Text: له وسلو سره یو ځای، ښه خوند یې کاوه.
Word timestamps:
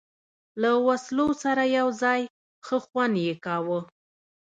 له 0.61 0.71
وسلو 0.87 1.27
سره 1.43 1.63
یو 1.77 1.87
ځای، 2.01 2.21
ښه 2.65 2.77
خوند 2.85 3.15
یې 3.25 3.33
کاوه. 3.45 3.79